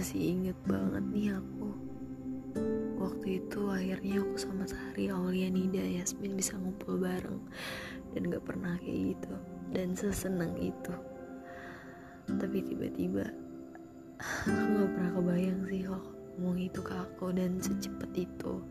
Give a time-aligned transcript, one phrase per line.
[0.00, 1.68] inget banget nih aku.
[2.96, 7.40] Waktu itu akhirnya aku sama Sari, Aulia, Nida, Yasmin bisa ngumpul bareng.
[8.16, 9.34] Dan gak pernah kayak gitu.
[9.68, 10.94] Dan seseneng itu.
[12.24, 13.28] Tapi tiba-tiba
[14.48, 18.64] aku gak pernah kebayang sih kalau ngomong itu ke aku dan secepat itu.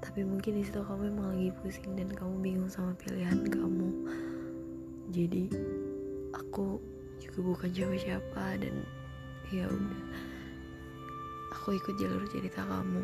[0.00, 3.90] Tapi mungkin di situ kamu emang lagi pusing dan kamu bingung sama pilihan kamu.
[5.12, 5.44] Jadi
[6.32, 6.80] aku
[7.20, 8.86] juga bukan siapa-siapa dan
[9.54, 10.02] ya udah.
[11.54, 13.02] Aku ikut jalur cerita kamu.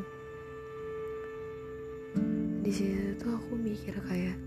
[2.63, 4.39] Di situ tuh aku mikir kayak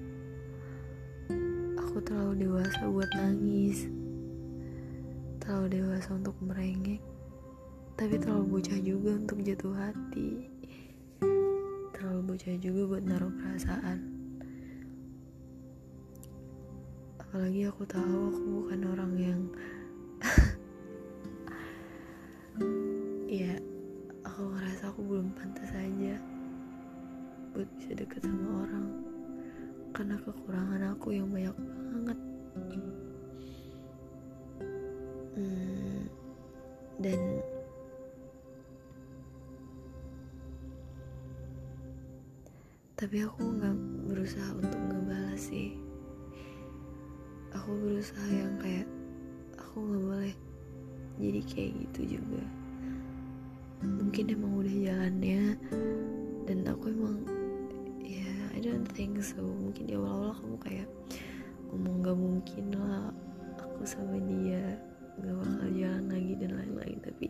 [1.80, 3.88] aku terlalu dewasa buat nangis.
[5.40, 7.00] Terlalu dewasa untuk merengek.
[7.96, 10.52] Tapi terlalu bocah juga untuk jatuh hati.
[11.96, 14.00] Terlalu bocah juga buat naruh perasaan.
[17.24, 19.40] Apalagi aku tahu aku bukan orang yang
[24.86, 26.16] aku belum pantas aja
[27.56, 28.88] buat bisa deket sama orang.
[29.96, 31.56] Karena kekurangan aku yang banyak
[31.90, 32.20] banget.
[35.36, 36.08] Hmm,
[37.04, 37.20] dan
[42.96, 43.76] tapi aku nggak
[44.08, 45.76] berusaha untuk ngebalas sih.
[47.56, 48.88] Aku berusaha yang kayak
[49.56, 50.36] aku nggak boleh
[51.20, 52.44] jadi kayak gitu juga
[54.16, 55.44] mungkin emang udah jalannya.
[56.48, 57.28] Dan aku emang
[58.00, 59.44] ya I don't think so.
[59.44, 60.90] Mungkin di awal-awal kamu kayak
[61.68, 63.12] ngomong gak mungkin lah
[63.60, 64.80] aku sama dia
[65.20, 66.98] gak bakal jalan lagi dan lain-lain.
[67.04, 67.28] Tapi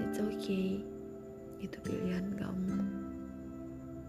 [0.00, 0.80] it's okay.
[1.60, 2.80] Itu pilihan kamu.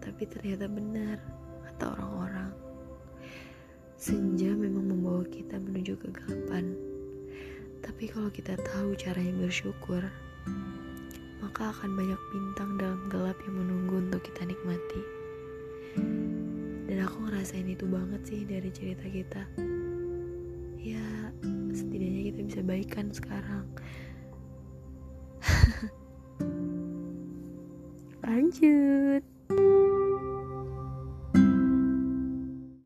[0.00, 1.20] Tapi ternyata benar
[1.68, 2.48] kata orang-orang.
[4.00, 6.72] Senja memang membawa kita menuju kegelapan.
[7.84, 10.00] Tapi kalau kita tahu caranya bersyukur
[11.40, 15.02] maka akan banyak bintang dalam gelap yang menunggu untuk kita nikmati.
[16.86, 19.42] Dan aku ngerasain itu banget sih dari cerita kita.
[20.80, 21.32] Ya,
[21.72, 23.66] setidaknya kita bisa baikan sekarang.
[28.24, 29.39] Lanjut.